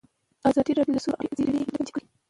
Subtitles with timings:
[0.49, 2.05] ازادي راډیو د سوله په اړه څېړنیزې لیکنې چاپ کړي.